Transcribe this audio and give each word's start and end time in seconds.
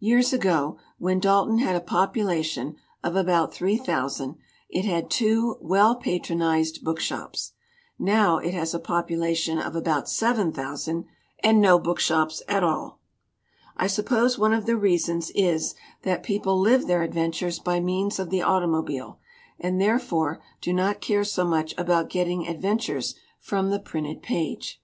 Years 0.00 0.32
ago, 0.32 0.78
when 0.98 1.20
Dalton 1.20 1.58
had 1.58 1.76
a 1.76 1.80
population 1.80 2.74
of 3.04 3.14
about 3.14 3.54
three 3.54 3.76
thousand, 3.76 4.34
it 4.68 4.84
had 4.84 5.08
two 5.08 5.58
well 5.60 5.94
patronized 5.94 6.82
bookshops. 6.82 7.52
Now 7.96 8.38
it 8.38 8.52
has 8.52 8.74
a 8.74 8.80
popu 8.80 9.16
lation 9.16 9.64
of 9.64 9.76
about 9.76 10.08
seven 10.08 10.50
thousand 10.50 11.04
and 11.38 11.60
no 11.60 11.78
bookshops 11.78 12.42
at 12.48 12.64
all! 12.64 12.98
"I 13.76 13.86
suppose 13.86 14.36
one 14.36 14.52
of 14.52 14.66
the 14.66 14.76
reasons 14.76 15.30
is 15.36 15.76
that 16.02 16.24
people 16.24 16.58
live 16.58 16.88
their 16.88 17.04
adventures 17.04 17.60
by 17.60 17.78
means 17.78 18.18
of 18.18 18.30
the 18.30 18.42
automobile, 18.42 19.20
and 19.60 19.80
therefore 19.80 20.42
do 20.60 20.72
not 20.72 21.00
care 21.00 21.22
so 21.22 21.44
much 21.44 21.74
about 21.78 22.10
getting 22.10 22.48
adventures 22.48 23.14
from 23.38 23.70
the 23.70 23.78
printed 23.78 24.20
page. 24.20 24.82